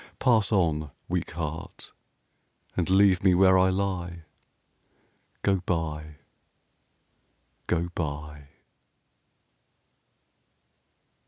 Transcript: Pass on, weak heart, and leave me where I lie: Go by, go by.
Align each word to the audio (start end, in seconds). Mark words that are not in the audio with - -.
Pass 0.17 0.51
on, 0.51 0.89
weak 1.07 1.29
heart, 1.29 1.91
and 2.75 2.89
leave 2.89 3.23
me 3.23 3.35
where 3.35 3.55
I 3.55 3.69
lie: 3.69 4.23
Go 5.43 5.57
by, 5.59 6.15
go 7.67 7.89
by. 7.93 8.47